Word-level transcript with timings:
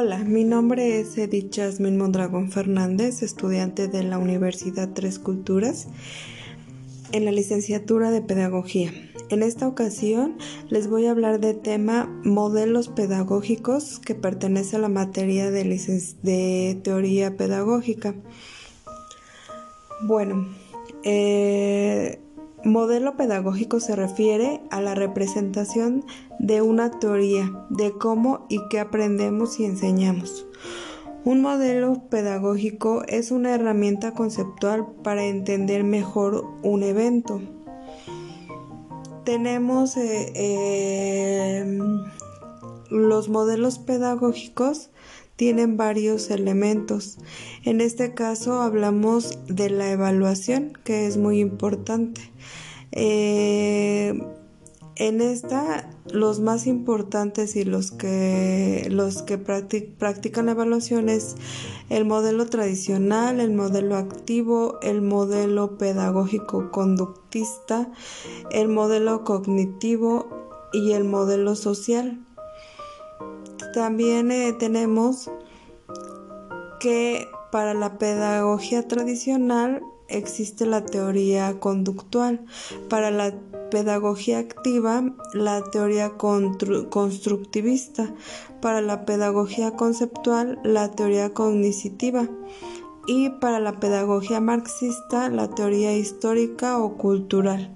Hola, 0.00 0.18
mi 0.18 0.44
nombre 0.44 1.00
es 1.00 1.18
Edith 1.18 1.52
Jasmine 1.56 1.98
Mondragón 1.98 2.52
Fernández, 2.52 3.24
estudiante 3.24 3.88
de 3.88 4.04
la 4.04 4.18
Universidad 4.18 4.90
Tres 4.94 5.18
Culturas 5.18 5.88
en 7.10 7.24
la 7.24 7.32
licenciatura 7.32 8.12
de 8.12 8.22
Pedagogía. 8.22 8.92
En 9.28 9.42
esta 9.42 9.66
ocasión 9.66 10.38
les 10.68 10.88
voy 10.88 11.06
a 11.06 11.10
hablar 11.10 11.40
de 11.40 11.52
tema 11.52 12.06
modelos 12.22 12.86
pedagógicos 12.86 13.98
que 13.98 14.14
pertenece 14.14 14.76
a 14.76 14.78
la 14.78 14.88
materia 14.88 15.50
de, 15.50 15.64
de 16.22 16.80
teoría 16.84 17.36
pedagógica. 17.36 18.14
Bueno, 20.06 20.46
eh, 21.02 22.20
Modelo 22.64 23.16
pedagógico 23.16 23.78
se 23.78 23.94
refiere 23.94 24.60
a 24.70 24.80
la 24.80 24.96
representación 24.96 26.04
de 26.40 26.60
una 26.60 26.90
teoría 26.98 27.52
de 27.70 27.92
cómo 27.92 28.46
y 28.48 28.58
qué 28.68 28.80
aprendemos 28.80 29.60
y 29.60 29.64
enseñamos. 29.64 30.46
Un 31.24 31.40
modelo 31.40 32.02
pedagógico 32.10 33.04
es 33.06 33.30
una 33.30 33.54
herramienta 33.54 34.12
conceptual 34.12 34.86
para 35.04 35.24
entender 35.24 35.84
mejor 35.84 36.44
un 36.62 36.82
evento. 36.82 37.40
Tenemos 39.24 39.96
eh, 39.96 40.32
eh, 40.34 41.78
los 42.90 43.28
modelos 43.28 43.78
pedagógicos 43.78 44.90
tienen 45.38 45.76
varios 45.76 46.30
elementos. 46.30 47.16
En 47.64 47.80
este 47.80 48.12
caso 48.12 48.60
hablamos 48.60 49.38
de 49.46 49.70
la 49.70 49.92
evaluación, 49.92 50.72
que 50.82 51.06
es 51.06 51.16
muy 51.16 51.38
importante. 51.38 52.32
Eh, 52.90 54.20
en 54.96 55.20
esta, 55.20 55.88
los 56.10 56.40
más 56.40 56.66
importantes 56.66 57.54
y 57.54 57.64
los 57.64 57.92
que, 57.92 58.88
los 58.90 59.22
que 59.22 59.38
practican 59.38 60.46
la 60.46 60.52
evaluación 60.52 61.08
es 61.08 61.36
el 61.88 62.04
modelo 62.04 62.46
tradicional, 62.46 63.38
el 63.38 63.52
modelo 63.52 63.94
activo, 63.94 64.80
el 64.82 65.02
modelo 65.02 65.78
pedagógico 65.78 66.72
conductista, 66.72 67.92
el 68.50 68.66
modelo 68.66 69.22
cognitivo 69.22 70.26
y 70.72 70.94
el 70.94 71.04
modelo 71.04 71.54
social. 71.54 72.24
También 73.72 74.30
eh, 74.30 74.54
tenemos 74.58 75.30
que 76.80 77.28
para 77.50 77.74
la 77.74 77.98
pedagogía 77.98 78.86
tradicional 78.86 79.82
existe 80.08 80.66
la 80.66 80.84
teoría 80.84 81.58
conductual. 81.60 82.44
Para 82.88 83.10
la 83.10 83.34
pedagogía 83.70 84.38
activa, 84.38 85.14
la 85.34 85.62
teoría 85.70 86.12
constructivista. 86.16 88.14
Para 88.60 88.80
la 88.80 89.04
pedagogía 89.04 89.72
conceptual, 89.72 90.58
la 90.64 90.90
teoría 90.90 91.32
cognitiva. 91.32 92.28
Y 93.06 93.30
para 93.30 93.58
la 93.58 93.80
pedagogía 93.80 94.40
marxista, 94.40 95.30
la 95.30 95.48
teoría 95.48 95.96
histórica 95.96 96.78
o 96.78 96.96
cultural. 96.96 97.74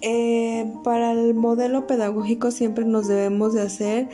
Eh, 0.00 0.41
para 0.82 1.12
el 1.12 1.34
modelo 1.34 1.86
pedagógico 1.86 2.50
siempre 2.50 2.84
nos 2.84 3.08
debemos 3.08 3.54
de 3.54 3.62
hacer 3.62 4.08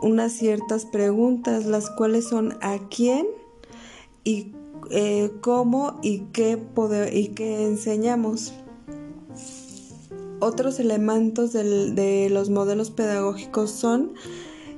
unas 0.00 0.32
ciertas 0.32 0.84
preguntas, 0.84 1.66
las 1.66 1.90
cuales 1.90 2.28
son 2.28 2.56
a 2.60 2.78
quién 2.90 3.26
y 4.24 4.52
eh, 4.90 5.30
cómo 5.40 5.98
y 6.02 6.20
qué, 6.32 6.58
y 7.12 7.28
qué 7.28 7.64
enseñamos. 7.64 8.52
Otros 10.40 10.80
elementos 10.80 11.52
de 11.52 12.28
los 12.30 12.50
modelos 12.50 12.90
pedagógicos 12.90 13.70
son 13.70 14.14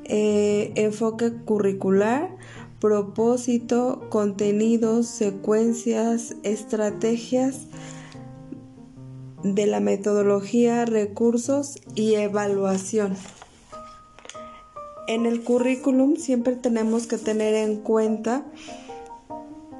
eh, 0.05 0.73
enfoque 0.75 1.33
curricular, 1.33 2.36
propósito, 2.80 4.02
contenidos, 4.11 5.07
secuencias, 5.07 6.36
estrategias, 6.42 7.67
de 9.44 9.66
la 9.66 9.78
metodología, 9.78 10.86
recursos 10.86 11.78
y 11.94 12.14
evaluación. 12.14 13.14
En 15.06 15.27
el 15.27 15.44
currículum 15.44 16.16
siempre 16.16 16.56
tenemos 16.56 17.06
que 17.06 17.18
tener 17.18 17.55
en 17.55 17.77
cuenta 17.77 18.46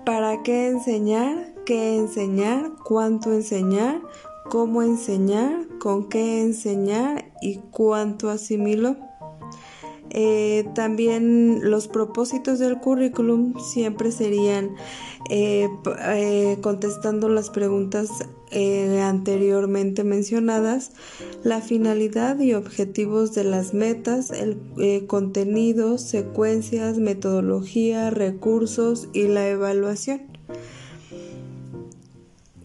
para 0.05 0.43
qué 0.43 0.69
enseñar, 0.69 1.55
qué 1.65 1.97
enseñar, 1.97 2.73
cuánto 2.85 3.33
enseñar, 3.33 4.03
cómo 4.51 4.83
enseñar, 4.83 5.67
con 5.79 6.11
qué 6.11 6.43
enseñar 6.43 7.33
y 7.41 7.57
cuánto 7.71 8.29
asimilo. 8.29 8.97
Eh, 10.17 10.65
también 10.77 11.69
los 11.69 11.89
propósitos 11.89 12.61
del 12.61 12.79
currículum 12.79 13.59
siempre 13.59 14.13
serían 14.13 14.77
eh, 15.29 15.69
eh, 16.07 16.59
contestando 16.61 17.29
las 17.29 17.51
preguntas 17.51 18.09
anteriormente 19.03 20.05
mencionadas, 20.05 20.93
la 21.43 21.61
finalidad 21.61 22.39
y 22.39 22.55
objetivos 22.55 23.35
de 23.35 23.43
las 23.43 23.75
metas, 23.75 24.31
el 24.31 25.07
contenido, 25.09 25.99
secuencias, 25.99 26.99
metodología, 26.99 28.11
recursos 28.11 29.09
y 29.13 29.27
la 29.27 29.49
evaluación. 29.49 30.23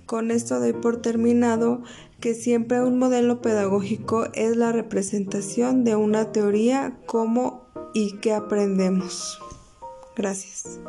Con 0.09 0.31
esto 0.31 0.59
doy 0.59 0.73
por 0.73 1.03
terminado 1.03 1.83
que 2.19 2.33
siempre 2.33 2.81
un 2.81 2.97
modelo 2.97 3.43
pedagógico 3.43 4.25
es 4.33 4.57
la 4.57 4.71
representación 4.71 5.83
de 5.83 5.95
una 5.95 6.31
teoría, 6.31 6.97
cómo 7.05 7.67
y 7.93 8.13
qué 8.13 8.33
aprendemos. 8.33 9.39
Gracias. 10.15 10.79